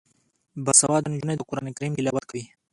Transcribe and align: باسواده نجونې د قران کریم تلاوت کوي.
باسواده 0.63 1.07
نجونې 1.13 1.35
د 1.37 1.41
قران 1.49 1.67
کریم 1.77 1.93
تلاوت 1.97 2.25
کوي. 2.29 2.43